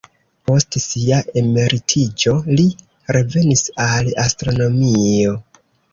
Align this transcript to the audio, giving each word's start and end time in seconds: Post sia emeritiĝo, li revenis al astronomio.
Post 0.51 0.77
sia 0.85 1.17
emeritiĝo, 1.41 2.33
li 2.61 2.65
revenis 3.19 3.65
al 3.87 4.11
astronomio. 4.25 5.37